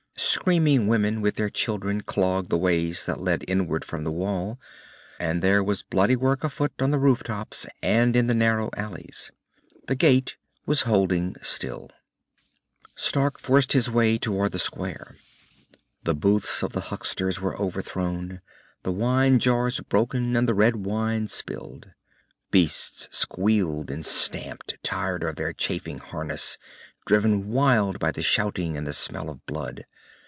Screaming 0.33 0.87
women 0.87 1.19
with 1.21 1.35
their 1.35 1.49
children 1.49 2.01
clogged 2.01 2.49
the 2.49 2.57
ways 2.57 3.05
that 3.05 3.19
led 3.19 3.43
inward 3.49 3.83
from 3.83 4.03
the 4.05 4.11
Wall, 4.11 4.59
and 5.19 5.41
there 5.41 5.61
was 5.63 5.83
bloody 5.83 6.15
work 6.15 6.43
afoot 6.45 6.71
on 6.79 6.89
the 6.89 6.99
rooftops 6.99 7.65
and 7.83 8.15
in 8.15 8.27
the 8.27 8.33
narrow 8.33 8.69
alleys. 8.77 9.31
The 9.87 9.95
gate 9.95 10.37
was 10.65 10.83
holding, 10.83 11.35
still. 11.41 11.89
Stark 12.95 13.39
forced 13.39 13.73
his 13.73 13.91
way 13.91 14.17
toward 14.17 14.53
the 14.53 14.59
square. 14.59 15.17
The 16.03 16.15
booths 16.15 16.63
of 16.63 16.71
the 16.71 16.81
hucksters 16.89 17.41
were 17.41 17.57
overthrown, 17.59 18.41
the 18.83 18.91
wine 18.91 19.37
jars 19.37 19.79
broken 19.81 20.35
and 20.37 20.47
the 20.47 20.53
red 20.55 20.77
wine 20.77 21.27
spilled. 21.27 21.91
Beasts 22.51 23.09
squealed 23.11 23.91
and 23.91 24.05
stamped, 24.05 24.77
tired 24.81 25.23
of 25.23 25.35
their 25.35 25.51
chafing 25.53 25.97
harness, 25.99 26.57
driven 27.05 27.49
wild 27.49 27.99
by 27.99 28.11
the 28.11 28.21
shouting 28.21 28.77
and 28.77 28.87
the 28.87 28.93
smell 28.93 29.29
of 29.29 29.45
blood. 29.45 29.85